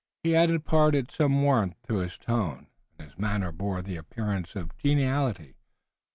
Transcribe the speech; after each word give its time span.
He 0.23 0.31
had 0.31 0.49
imparted 0.49 1.11
some 1.11 1.43
warmth 1.43 1.75
to 1.87 1.97
his 1.99 2.17
tone, 2.17 2.65
and 2.97 3.11
his 3.11 3.19
manner 3.19 3.51
bore 3.51 3.83
the 3.83 3.97
appearance 3.97 4.55
of 4.55 4.75
geniality. 4.75 5.57